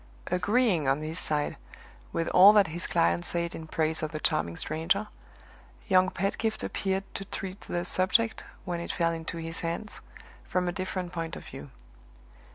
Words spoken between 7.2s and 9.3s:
treat the subject, when it fell